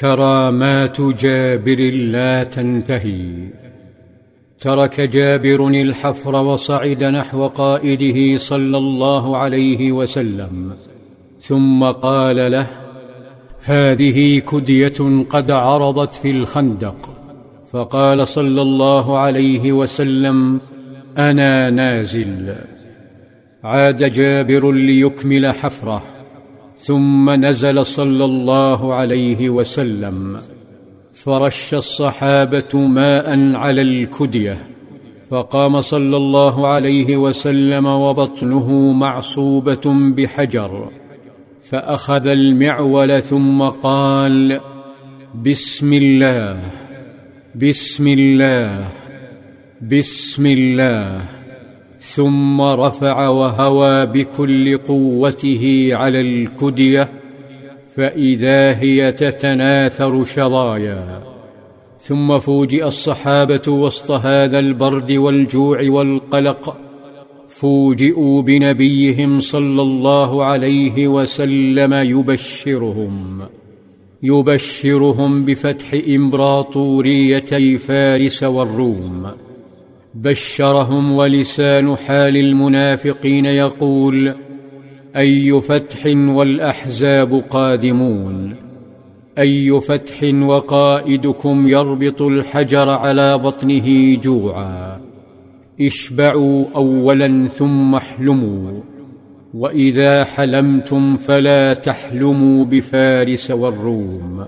[0.00, 3.48] كرامات جابر لا تنتهي.
[4.60, 10.72] ترك جابر الحفر وصعد نحو قائده صلى الله عليه وسلم
[11.40, 12.66] ثم قال له
[13.64, 17.10] هذه كدية قد عرضت في الخندق.
[17.72, 20.60] فقال صلى الله عليه وسلم
[21.18, 22.54] أنا نازل.
[23.64, 26.15] عاد جابر ليكمل حفره.
[26.78, 30.36] ثم نزل صلى الله عليه وسلم.
[31.12, 34.58] فرش الصحابة ماء على الكدية
[35.30, 39.80] فقام صلى الله عليه وسلم وبطنه معصوبة
[40.16, 40.90] بحجر
[41.62, 44.60] فأخذ المعول ثم قال
[45.34, 46.60] بسم الله
[47.54, 48.88] بسم الله
[49.82, 51.35] بسم الله.
[52.14, 57.10] ثم رفع وهوى بكل قوته على الكدية
[57.94, 61.22] فإذا هي تتناثر شظايا
[61.98, 66.76] ثم فوجئ الصحابة وسط هذا البرد والجوع والقلق
[67.48, 73.42] فوجئوا بنبيهم صلى الله عليه وسلم يبشرهم.
[74.22, 79.45] يبشرهم بفتح إمبراطوريتي فارس والروم.
[80.22, 84.34] بشرهم ولسان حال المنافقين يقول
[85.16, 88.54] أي فتح والأحزاب قادمون؟
[89.38, 95.00] أي فتح وقائدكم يربط الحجر على بطنه جوعا؟
[95.80, 98.80] اشبعوا اولا ثم احلموا
[99.54, 104.46] وإذا حلمتم فلا تحلموا بفارس والروم.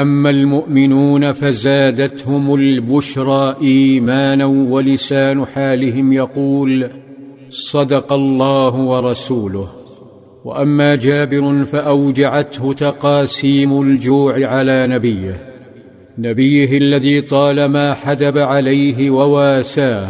[0.00, 6.90] أما المؤمنون فزادتهم البشرى إيمانا ولسان حالهم يقول
[7.50, 9.68] صدق الله ورسوله.
[10.44, 15.40] وأما جابر فأوجعته تقاسيم الجوع على نبيه
[16.18, 20.08] نبيه الذي طالما حدب عليه وواساه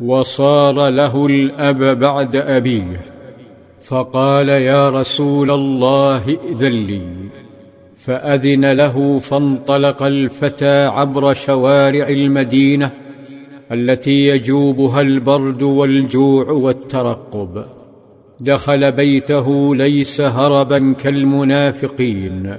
[0.00, 3.00] وصار له الأب بعد أبيه
[3.82, 7.00] فقال يا رسول الله ائذن لي.
[8.06, 12.90] فأذن له فانطلق الفتى عبر شوارع المدينة
[13.72, 17.64] التي يجوبها البرد والجوع والترقب.
[18.40, 22.56] دخل بيته ليس هربا كالمنافقين.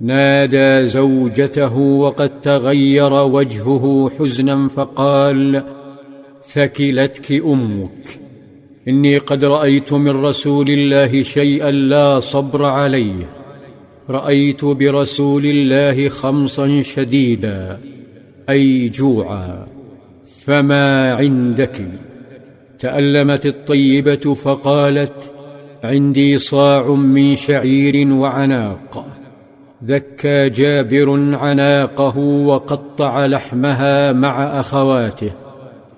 [0.00, 5.62] نادى زوجته وقد تغير وجهه حزنا فقال
[6.42, 8.20] ثكلتك أمك.
[8.88, 13.35] إني قد رأيت من رسول الله شيئا لا صبر عليه.
[14.10, 17.80] رأيت برسول الله خمصا شديدا
[18.50, 19.66] أي جوعا.
[20.44, 21.82] فما عندك؟
[22.78, 25.32] تألمت الطيبة فقالت
[25.84, 29.06] عندي صاع من شعير وعناق.
[29.84, 35.30] ذكى جابر عناقه وقطع لحمها مع أخواته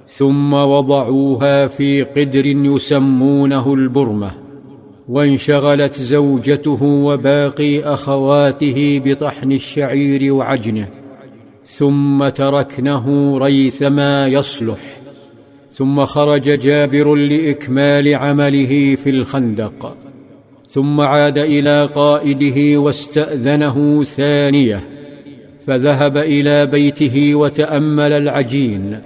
[0.07, 4.48] ثم وضعوها في قدر يسمونه البرمة.
[5.09, 10.89] وانشغلت زوجته وباقي أخواته بطحن الشعير وعجنه
[11.65, 15.01] ثم تركنه ريثما يصلح
[15.73, 19.97] ثم خرج جابر لإكمال عمله في الخندق
[20.69, 24.85] ثم عاد إلى قائده واستأذنه ثانية
[25.67, 29.01] فذهب إلى بيته وتأمل العجين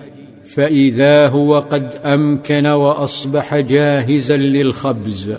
[0.55, 5.33] فإذا هو قد أمكن وأصبح جاهزا للخبز.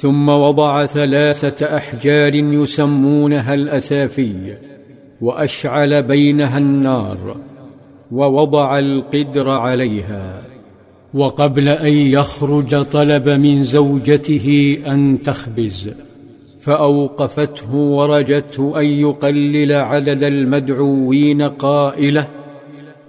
[0.00, 4.54] ثم وضع ثلاثة أحجار يسمونها الأثافي
[5.20, 7.36] وأشعل بينها النار
[8.12, 10.42] ووضع القدر عليها
[11.14, 15.90] وقبل أن يخرج طلب من زوجته أن تخبز
[16.60, 22.28] فأوقفته ورجته أن يقلل عدد المدعوين قائله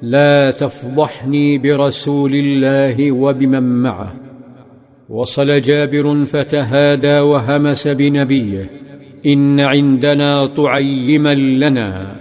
[0.01, 4.20] لا تفضحني برسول الله وبمن معه.
[5.11, 8.69] وصل جابر فتهادى وهمس بنبيه
[9.25, 12.15] إن عندنا طعيما لنا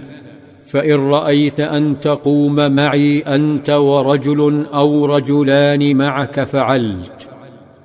[0.66, 7.28] فإن رأيت أن تقوم معي أنت ورجل أو رجلان معك فعلت.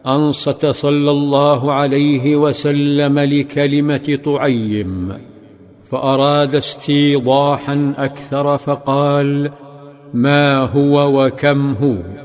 [0.08, 5.14] أنصت صلى الله عليه وسلم لكلمة طعيم
[5.84, 9.52] فأراد استيضاحا أكثر فقال
[10.14, 12.25] ما هو وكم هو؟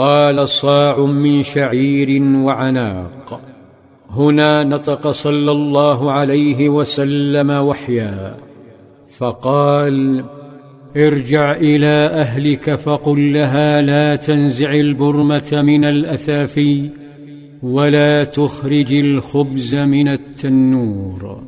[0.00, 3.40] قال صاع من شعير وعناق.
[4.10, 8.36] هنا نطق صلى الله عليه وسلم وحيا
[9.18, 10.24] فقال
[10.96, 16.90] ارجع إلى أهلك فقل لها لا تنزع البرمة من الاثافي
[17.62, 21.42] ولا تخرج الخبز من التنور.